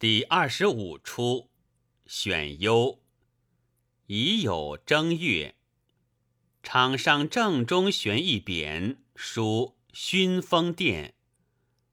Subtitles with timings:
[0.00, 1.50] 第二十五出，
[2.06, 3.02] 选优。
[4.06, 5.56] 已有正月，
[6.62, 11.16] 场上正中悬一匾，书“熏风殿”，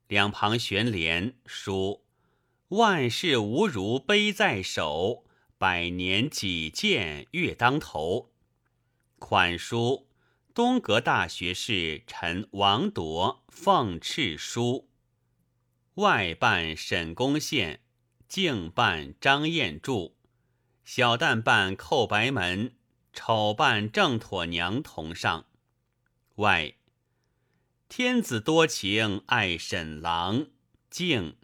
[0.08, 2.06] 两旁悬联，书
[2.68, 5.26] “万事无如杯在手，
[5.58, 8.32] 百年己见月当头”。
[9.20, 10.08] 款书
[10.54, 14.88] 东阁大学士陈王铎奉敕书，
[15.96, 17.82] 外办沈公献。
[18.28, 20.14] 净办张彦柱，
[20.84, 22.74] 小旦扮寇白门，
[23.14, 25.46] 丑扮郑妥娘同上。
[26.36, 26.74] 外
[27.88, 30.48] 天子多情爱沈郎，
[30.90, 31.36] 敬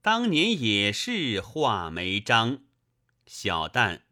[0.00, 2.60] 当年也是画眉章。
[3.26, 4.02] 小旦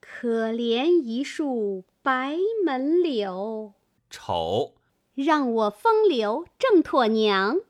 [0.00, 3.74] 可怜一树白门柳，
[4.08, 4.74] 丑
[5.14, 7.60] 让我风流郑妥娘。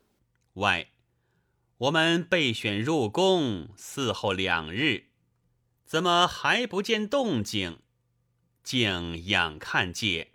[0.53, 0.92] 外。
[1.83, 5.07] 我们备选入宫，伺候两日，
[5.85, 7.79] 怎么还不见动静？
[8.63, 10.31] 竟仰看界，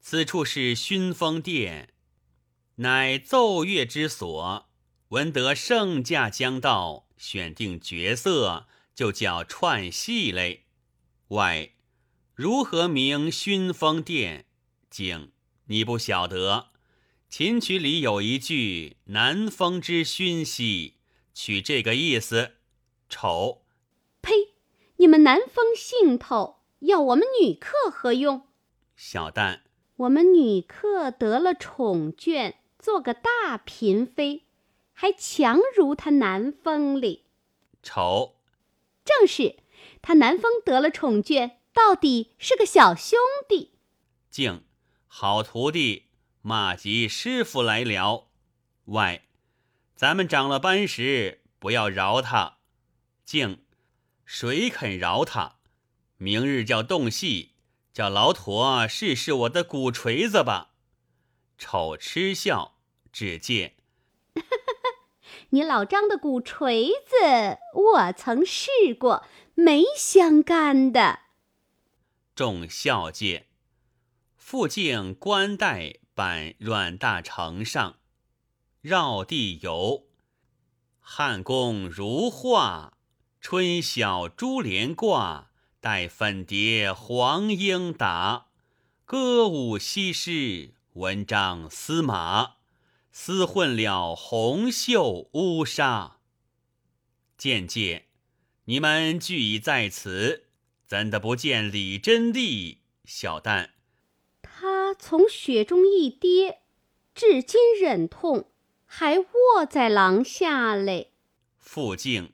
[0.00, 1.94] 此处是熏风殿，
[2.76, 4.68] 乃奏乐之所。
[5.10, 10.64] 闻得圣驾将到，选定角色，就叫串戏嘞。
[11.28, 11.70] 外
[12.34, 14.46] 如何名熏风殿？
[14.90, 15.30] 竟
[15.66, 16.71] 你不晓得。
[17.32, 20.98] 琴曲里有一句“南风之熏兮”，
[21.32, 22.56] 取这个意思。
[23.08, 23.62] 丑，
[24.20, 24.52] 呸！
[24.96, 28.48] 你们南风兴头，要我们女客何用？
[28.96, 29.60] 小旦，
[29.96, 34.42] 我们女客得了宠眷，做个大嫔妃，
[34.92, 37.24] 还强如他南风哩。
[37.82, 38.36] 丑，
[39.06, 39.56] 正是
[40.02, 43.70] 他南风得了宠眷，到底是个小兄弟。
[44.30, 44.64] 敬，
[45.06, 46.08] 好徒弟。
[46.44, 48.26] 马吉师傅来了，
[48.86, 49.22] 外，
[49.94, 52.58] 咱们长了班时不要饶他。
[53.24, 53.64] 静，
[54.26, 55.58] 谁肯饶他？
[56.16, 57.52] 明日叫洞戏，
[57.92, 60.70] 叫老驼试试我的鼓锤子吧。
[61.56, 62.76] 丑嗤笑，
[63.12, 63.76] 只见，
[65.50, 69.24] 你老张的鼓锤子我曾试过，
[69.54, 71.20] 没相干的。
[72.34, 73.46] 众笑介，
[74.36, 76.01] 复敬官带。
[76.14, 77.96] 版阮大城上，
[78.80, 80.08] 绕地游。
[81.00, 82.98] 汉宫如画，
[83.40, 85.50] 春晓珠帘挂，
[85.80, 88.46] 待粉蝶黄莺打。
[89.04, 92.52] 歌舞西施，文章司马，
[93.12, 96.18] 厮混了红袖乌纱。
[97.36, 98.06] 见介，
[98.66, 100.44] 你们俱已在此，
[100.86, 102.82] 怎的不见李真丽？
[103.04, 103.71] 小旦。
[104.94, 106.62] 从雪中一跌，
[107.14, 108.50] 至今忍痛，
[108.86, 111.12] 还卧在廊下嘞。
[111.58, 112.32] 傅静，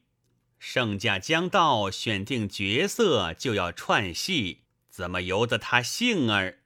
[0.59, 6.61] 圣驾将到，选定角色就要串戏，怎么由得他幸儿？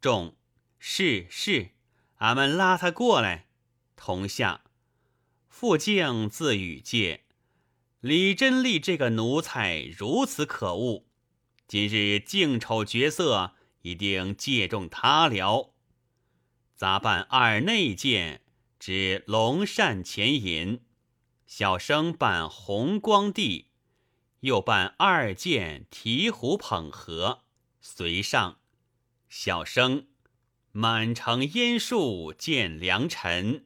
[0.00, 0.36] 众
[0.78, 1.70] 是是，
[2.16, 3.46] 俺们拉他过来。
[3.96, 4.62] 同下。
[5.48, 7.24] 傅静自语介，
[8.00, 11.04] 李真丽这个奴才如此可恶，
[11.66, 13.54] 今日敬丑角色。
[13.88, 15.72] 一定借重他了。
[16.76, 18.42] 杂办二内监
[18.78, 20.80] 指龙扇前引，
[21.46, 23.66] 小生扮红光帝，
[24.40, 27.40] 又扮二监提壶捧盒，
[27.80, 28.58] 随上。
[29.28, 30.06] 小生
[30.72, 33.64] 满城烟树见良辰，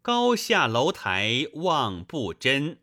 [0.00, 2.78] 高下楼台望不真。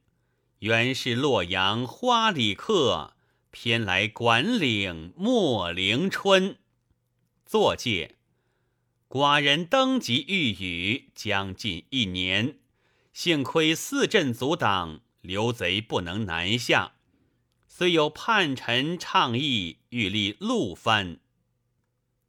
[0.60, 3.16] 原是洛阳花里客，
[3.52, 6.58] 偏来管领莫陵春。
[7.46, 8.16] 作界，
[9.08, 12.58] 寡人登极御宇将近一年，
[13.14, 16.94] 幸亏四镇阻挡，刘贼不能南下。
[17.68, 21.20] 虽有叛臣倡议欲立陆藩，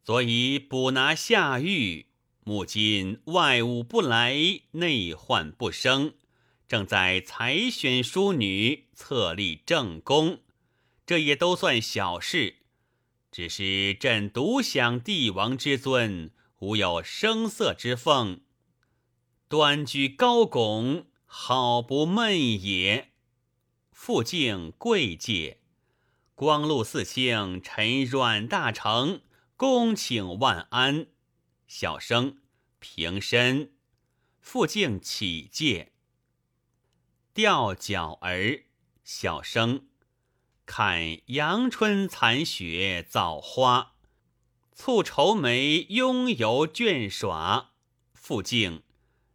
[0.04, 2.06] 所以捕拿下狱。
[2.44, 4.36] 目今外务不来，
[4.72, 6.12] 内患不生，
[6.68, 10.40] 正在采选淑女，册立正宫，
[11.06, 12.56] 这也都算小事。
[13.34, 18.42] 只是朕独享帝王之尊，无有声色之奉，
[19.48, 23.10] 端居高拱，好不闷也。
[23.90, 25.58] 复敬贵介，
[26.36, 29.22] 光禄寺卿臣阮大成，
[29.56, 31.08] 恭请万安。
[31.66, 32.38] 小生
[32.78, 33.72] 平身，
[34.38, 35.90] 复敬起戒。
[37.32, 38.62] 吊脚儿，
[39.02, 39.88] 小生。
[40.66, 43.92] 看阳春残雪早花，
[44.72, 47.70] 促愁眉拥游倦耍。
[48.14, 48.82] 复敬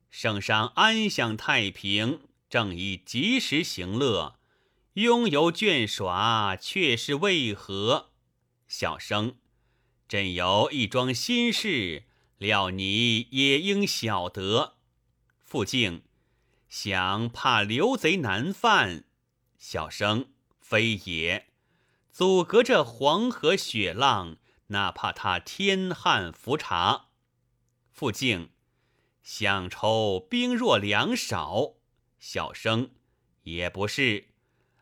[0.10, 4.40] 圣上安享太平，正以及时行乐，
[4.94, 8.10] 拥游倦耍，却是为何？
[8.68, 9.36] 小生，
[10.08, 12.06] 朕有一桩心事，
[12.38, 14.78] 料你也应晓得。
[15.46, 16.02] 傅敬，
[16.68, 19.04] 想怕刘贼难犯。
[19.58, 20.30] 小生，
[20.70, 21.48] 非也。
[22.12, 24.38] 阻隔着黄河雪浪，
[24.68, 27.08] 哪怕他天旱伏查。
[27.92, 28.52] 傅敬，
[29.24, 31.74] 想愁兵弱粮少。
[32.20, 32.92] 小生
[33.42, 34.28] 也不是，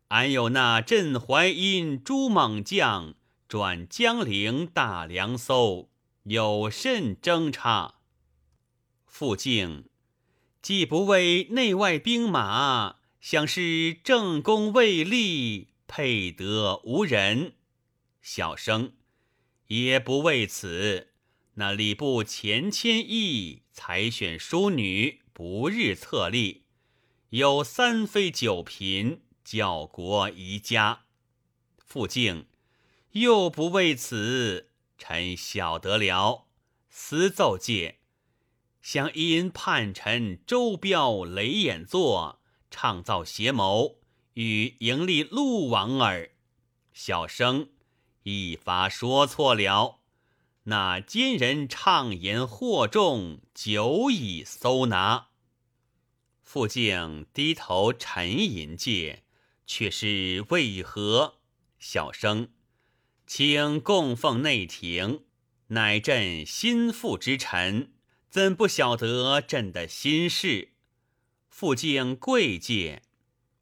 [0.10, 3.16] 俺有那镇淮阴诸猛将，
[3.48, 5.90] 转江陵大粮搜，
[6.24, 8.02] 有甚争差？
[9.06, 9.86] 傅敬，
[10.62, 17.56] 既不为内外兵马，想是正宫未立，配得无人。
[18.22, 18.94] 小生
[19.68, 21.14] 也不为此，
[21.56, 26.66] 那礼部前千亿，才选淑女，不日册立。
[27.30, 31.06] 有三妃九嫔，教国宜家。
[31.78, 32.48] 傅敬
[33.12, 36.48] 又不为此，臣晓得了。
[36.90, 38.00] 私奏界，
[38.82, 42.42] 想因叛臣周彪雷眼作，
[42.72, 43.97] 创造邪谋，
[44.38, 46.30] 与盈利陆王耳。
[46.94, 47.70] 小生
[48.22, 50.02] 一发说错了。
[50.66, 55.30] 那奸人畅言惑众，久已搜拿。
[56.44, 59.24] 傅敬低头沉吟界，
[59.66, 61.40] 却是为何？
[61.80, 62.50] 小生，
[63.26, 65.24] 请供奉内廷，
[65.70, 67.92] 乃朕心腹之臣，
[68.30, 70.74] 怎不晓得朕的心事？
[71.50, 73.02] 傅敬贵介，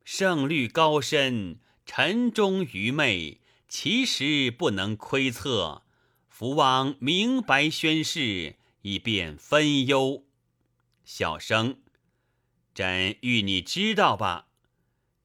[0.05, 5.81] 圣律高深，臣中愚昧，其实不能窥测。
[6.29, 10.23] 福王明白宣誓，以便分忧。
[11.03, 11.79] 小生。
[12.75, 14.45] 朕欲你知道吧，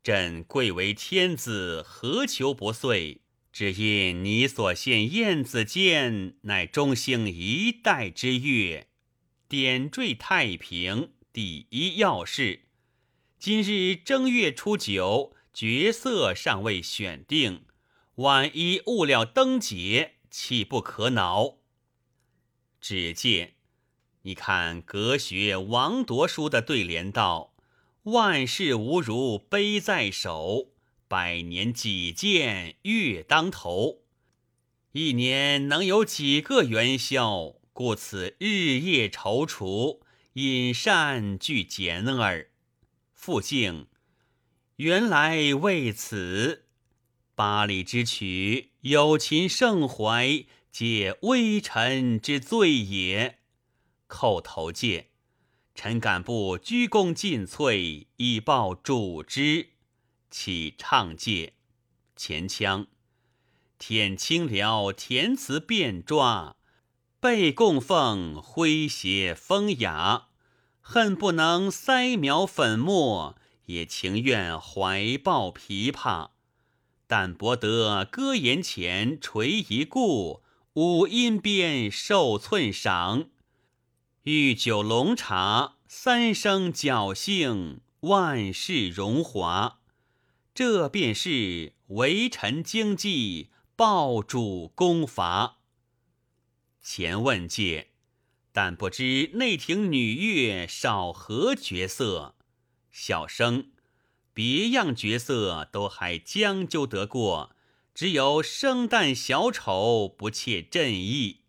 [0.03, 3.19] 朕贵为天子，何求不遂？
[3.53, 8.87] 只因你所献燕子剑，乃中兴一代之乐，
[9.47, 12.63] 点缀太平第一要事。
[13.43, 17.65] 今日正月初九，角色尚未选定，
[18.17, 21.55] 万一误了灯节，岂不可恼？
[22.83, 23.55] 只见。
[24.25, 27.55] 你看，隔学王铎书的对联道
[28.13, 30.73] ：“万事无如杯在手，
[31.09, 34.01] 百年几见月当头。”
[34.93, 37.55] 一年能有几个元宵？
[37.73, 40.01] 故此日夜踌躇，
[40.35, 42.50] 饮膳俱减耳。
[43.23, 43.87] 复敬，
[44.77, 46.65] 原来为此。
[47.35, 53.41] 八里之曲，有秦盛怀，皆微臣之罪也。
[54.09, 55.11] 叩头戒，
[55.75, 59.73] 臣敢不鞠躬尽瘁，以报主之。
[60.31, 61.53] 起唱戒，
[62.17, 62.87] 前腔，
[63.79, 66.57] 舔清辽填词便抓，
[67.21, 70.30] 被供奉诙谐风雅，
[70.93, 76.31] 恨不能塞描粉墨，也情愿怀抱琵琶。
[77.07, 80.43] 但博得歌言前垂一顾，
[80.73, 83.29] 五音边受寸赏。
[84.25, 89.79] 御酒龙茶，三生侥幸，万世荣华。
[90.53, 95.59] 这便是为臣经济，报主功伐。
[96.83, 97.90] 前问界，
[98.53, 102.37] 但不知内廷女乐少何角色？
[102.91, 103.71] 小生
[104.33, 107.55] 别样角色都还将就得过，
[107.95, 111.43] 只有生旦小丑不切朕意。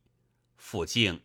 [0.56, 1.22] 傅敬。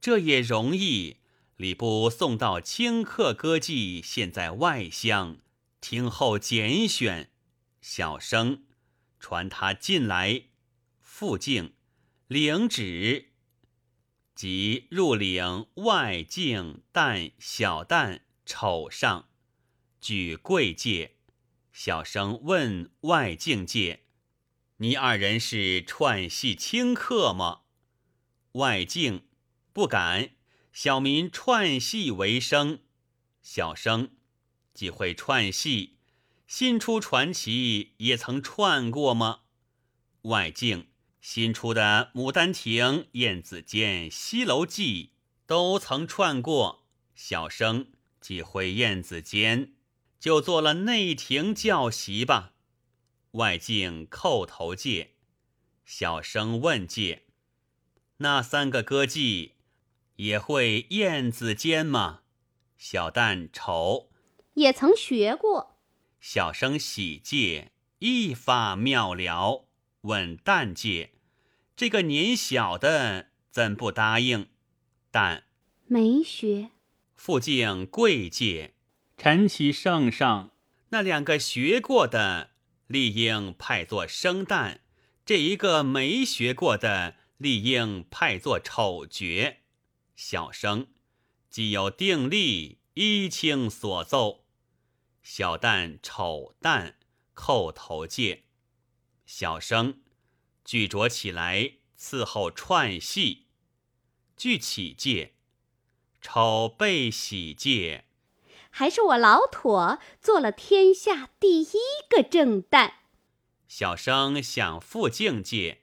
[0.00, 1.16] 这也容易。
[1.56, 5.38] 礼部送到清客歌妓，现在外乡，
[5.80, 7.32] 听候拣选。
[7.80, 8.62] 小生
[9.18, 10.44] 传他进来。
[11.00, 11.72] 复敬
[12.28, 13.27] 领旨，
[14.38, 19.28] 即入领外境旦小旦丑上，
[20.00, 21.16] 举贵介。
[21.72, 24.04] 小生问外境界
[24.78, 27.62] ：“你二人是串戏清客吗？”
[28.54, 29.24] 外境。
[29.72, 30.30] 不敢，
[30.72, 32.78] 小民串戏为生。
[33.42, 34.12] 小生
[34.72, 35.96] 既会串戏，
[36.46, 39.40] 新出传奇也曾串过吗？
[40.22, 40.86] 外境
[41.20, 45.04] 新出的《牡丹亭》《燕子间》《西楼记》
[45.46, 46.84] 都曾串过。
[47.14, 47.88] 小生
[48.20, 49.66] 既会《燕子间》，
[50.20, 52.52] 就做了内廷教习吧。
[53.32, 55.14] 外境叩头戒，
[55.84, 57.24] 小生问戒，
[58.18, 59.52] 那三个歌妓。
[60.16, 62.22] 也会燕子间吗？
[62.76, 64.10] 小旦丑，
[64.54, 65.76] 也曾学过。
[66.20, 67.70] 小生喜戒，
[68.00, 69.67] 一发妙了。
[70.02, 71.10] 问旦介，
[71.76, 74.48] 这个年小的怎不答应？
[75.10, 75.42] 旦
[75.86, 76.70] 没学。
[77.16, 78.74] 复敬贵介，
[79.16, 80.52] 臣启圣上，
[80.90, 82.50] 那两个学过的，
[82.86, 84.78] 理应派作生旦；
[85.26, 89.56] 这一个没学过的，理应派作丑角。
[90.14, 90.86] 小生
[91.50, 94.44] 既有定力，依卿所奏。
[95.22, 96.94] 小旦、丑旦
[97.34, 98.44] 叩头戒。
[99.28, 100.00] 小生
[100.64, 103.48] 具着起来伺候串戏，
[104.38, 105.34] 具起戒。
[106.22, 108.06] 丑被喜戒，
[108.70, 111.74] 还是我老妥做了天下第一
[112.08, 112.94] 个正旦。
[113.68, 115.82] 小生想复境界，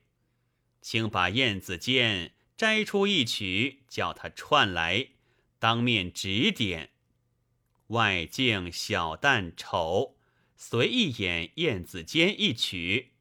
[0.82, 5.10] 请把燕子间摘出一曲，叫他串来，
[5.60, 6.94] 当面指点。
[7.90, 10.18] 外敬小旦丑，
[10.58, 13.14] 随意演燕子间一曲，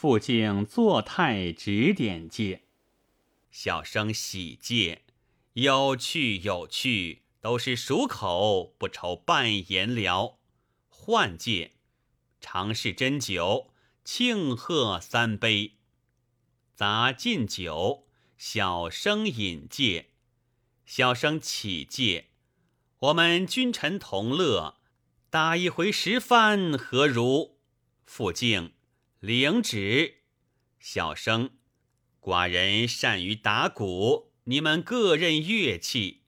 [0.00, 2.62] 复敬作态指点戒。
[3.50, 5.02] 小生喜戒。
[5.54, 10.38] 有趣有趣，都是熟口，不愁半言聊。
[10.88, 11.72] 换戒，
[12.40, 13.72] 尝试斟酒，
[14.04, 15.78] 庆贺三杯。
[16.76, 20.10] 杂敬酒，小生饮戒，
[20.86, 22.28] 小生起戒。
[23.00, 24.76] 我们君臣同乐，
[25.28, 27.56] 打一回十番何如？
[28.06, 28.74] 复敬
[29.20, 30.18] 领旨，
[30.78, 31.50] 小生
[32.20, 34.30] 寡人善于打鼓。
[34.44, 36.22] 你们各任乐器，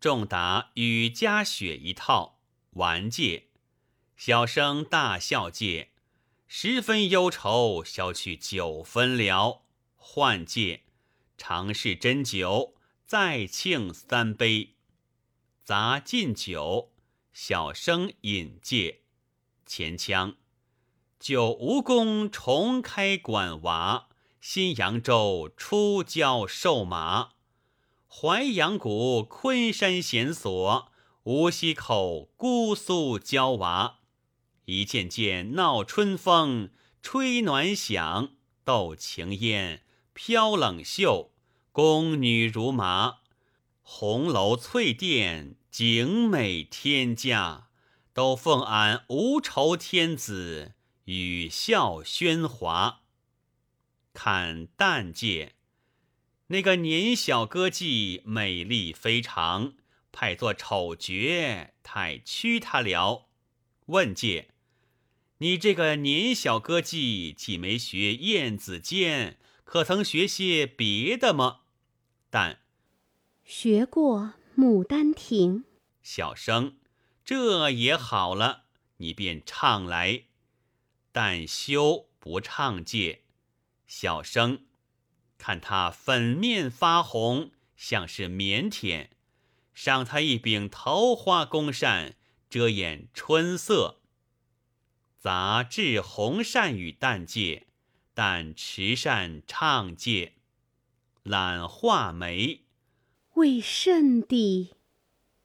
[0.00, 2.40] 众打与家雪一套，
[2.70, 3.50] 完戒。
[4.16, 5.92] 小生大笑戒，
[6.48, 9.62] 十分忧愁，消去九分了。
[9.94, 10.82] 换戒，
[11.38, 12.74] 尝试斟酒，
[13.06, 14.74] 再庆三杯。
[15.62, 16.92] 杂敬酒，
[17.32, 19.02] 小生饮戒。
[19.64, 20.36] 前腔，
[21.20, 24.06] 九吴宫重开馆娃。
[24.40, 27.32] 新扬州出郊瘦马，
[28.08, 30.90] 淮阳谷昆山弦索，
[31.24, 33.98] 无锡口姑苏娇娃。
[34.64, 36.70] 一件件闹春风，
[37.02, 38.30] 吹暖响，
[38.64, 39.82] 斗晴烟，
[40.14, 41.32] 飘冷袖，
[41.70, 43.18] 宫女如麻。
[43.82, 47.68] 红楼翠殿，景美天家，
[48.14, 50.72] 都奉俺无愁天子，
[51.12, 53.00] 语笑喧哗。
[54.12, 55.54] 看旦界，
[56.46, 59.74] 那个年小歌妓美丽非常，
[60.12, 63.28] 派作丑角，太屈他了。
[63.86, 64.50] 问界，
[65.38, 71.62] 你这个年小歌妓，既没学燕子尖，可曾学些别的吗？
[72.30, 72.60] 但
[73.44, 75.58] 学过《牡丹亭》。
[76.02, 76.76] 小生，
[77.24, 78.66] 这也好了，
[78.98, 80.26] 你便唱来。
[81.12, 83.22] 但休不唱界。
[83.86, 84.66] 小生
[85.36, 89.08] 看他粉面发红，像是腼腆，
[89.74, 92.14] 赏他一柄桃花宫扇，
[92.48, 94.00] 遮掩春色。
[95.18, 97.66] 杂至红扇与淡界，
[98.14, 100.34] 但持扇唱界，
[101.22, 102.62] 懒画眉。
[103.34, 104.74] 为甚地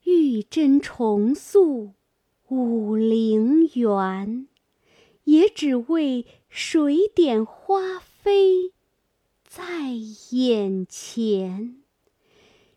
[0.04, 1.96] 玉真重塑
[2.48, 4.48] 武陵源，
[5.26, 8.02] 也只为水点花。
[8.26, 8.74] 飞
[9.48, 9.92] 在
[10.32, 11.84] 眼前，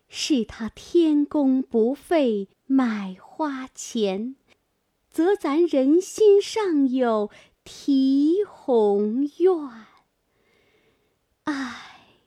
[0.07, 4.35] 是他天公不费买花钱，
[5.09, 7.31] 则咱人心尚有
[7.63, 9.51] 啼红愿。
[11.45, 12.19] 唉，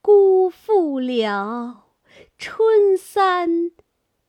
[0.00, 1.84] 辜负了
[2.36, 3.70] 春三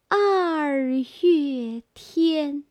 [0.08, 2.66] 二月天。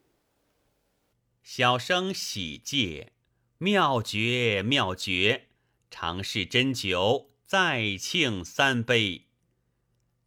[1.55, 3.13] 小生喜戒。
[3.59, 5.49] 妙绝妙绝，
[5.91, 9.27] 尝试斟酒，再庆三杯。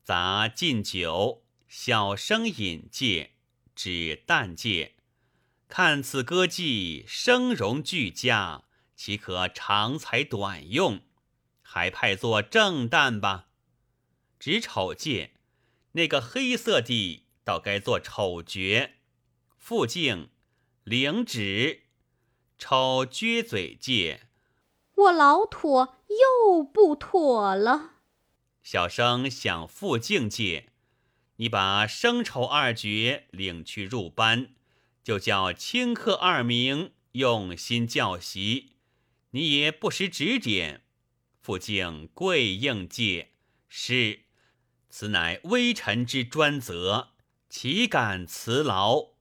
[0.03, 3.31] 杂敬酒，小生饮戒，
[3.73, 4.97] 指旦戒。
[5.67, 8.65] 看此歌妓声容俱佳，
[8.95, 11.01] 岂可长才短用？
[11.63, 13.47] 还派作正旦吧。
[14.37, 15.31] 指丑戒，
[15.93, 18.91] 那个黑色的，倒该做丑角。
[19.57, 20.29] 复敬
[20.85, 21.81] 领旨。
[22.59, 24.27] 抽撅嘴戒，
[24.95, 27.95] 我老妥又不妥了。
[28.61, 30.69] 小生想复敬界，
[31.37, 34.53] 你把生丑二绝领去入班，
[35.03, 38.75] 就叫清客二名用心教习。
[39.31, 40.83] 你也不时指点。
[41.41, 43.31] 复敬贵应戒，
[43.67, 44.21] 是，
[44.89, 47.09] 此乃微臣之专责，
[47.49, 49.14] 岂敢辞劳？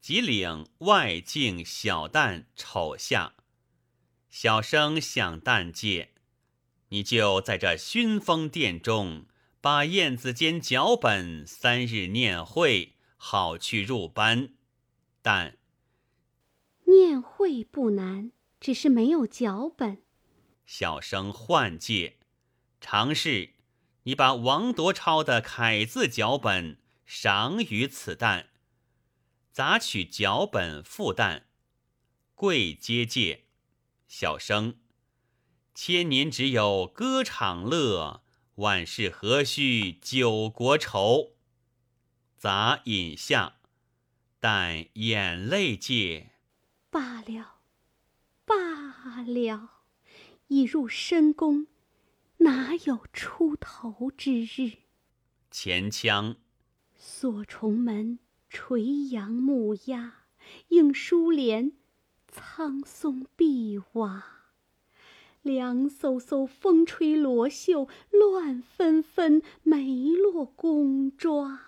[0.00, 3.34] 即领外境小旦丑下。
[4.28, 6.12] 小生想旦借，
[6.88, 9.26] 你就在这熏风殿中，
[9.60, 14.54] 把燕子间脚本三日念会，好去入班。
[15.20, 15.58] 但
[16.86, 20.02] 念会不难，只是没有脚本。
[20.64, 22.18] 小生换借，
[22.80, 23.54] 尝试
[24.04, 28.46] 你把王铎抄的楷字脚本赏与此旦，
[29.52, 31.42] 杂取脚本复旦，
[32.34, 33.46] 贵接戒。
[34.06, 34.78] 小生，
[35.74, 38.22] 千年只有歌场乐，
[38.56, 41.32] 万事何须九国愁？
[42.36, 43.56] 杂饮下，
[44.38, 46.30] 但眼泪界。
[46.88, 47.60] 罢了，
[48.44, 49.82] 罢了，
[50.48, 51.66] 已入深宫，
[52.38, 54.78] 哪有出头之日？
[55.50, 56.36] 前腔，
[56.96, 58.18] 锁重门，
[58.50, 60.24] 垂杨木鸦，
[60.68, 61.72] 映疏帘。
[62.32, 64.24] 苍松碧瓦，
[65.42, 71.60] 凉飕飕，风吹罗袖，乱纷纷，梅落宫抓。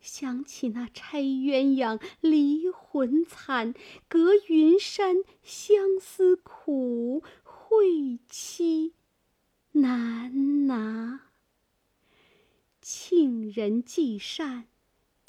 [0.00, 3.72] 想起那拆鸳鸯离魂惨，
[4.08, 8.94] 隔云山相思苦，会期
[9.72, 11.28] 难拿。
[12.80, 14.66] 庆人计善，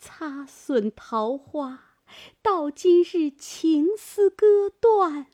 [0.06, 1.96] 擦损桃花。
[2.44, 5.26] 到今日，情丝割断，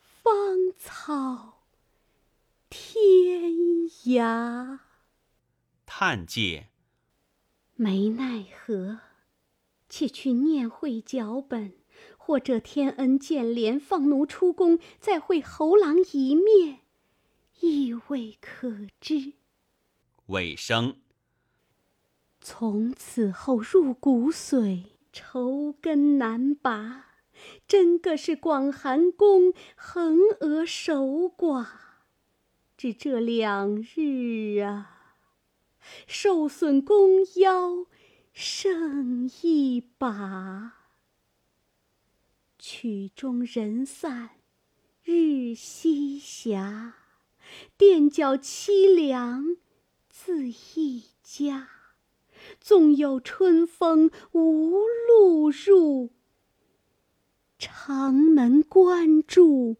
[0.00, 1.62] 芳草
[2.68, 3.52] 天
[4.06, 4.80] 涯。
[5.86, 6.66] 叹戒，
[7.76, 8.98] 没奈何，
[9.88, 11.74] 且去念会脚本，
[12.18, 16.80] 或者天恩见怜，放奴出宫，再会侯郎一面，
[17.60, 19.34] 亦未可知。
[20.26, 20.96] 尾声，
[22.48, 24.84] 从此后入骨髓。
[25.12, 27.06] 愁根难拔，
[27.66, 31.04] 真个是广寒宫横额守
[31.36, 31.66] 寡。
[32.76, 35.16] 只这两日啊，
[36.06, 37.86] 受损弓腰
[38.32, 40.74] 胜一把。
[42.60, 44.30] 曲终人散
[45.02, 46.92] 日西斜，
[47.76, 49.56] 垫脚凄凉
[50.08, 51.70] 自一家。
[52.60, 56.10] 纵有春风无路入，
[57.58, 59.76] 长门关住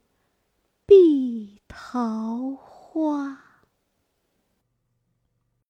[0.87, 3.46] 碧桃花。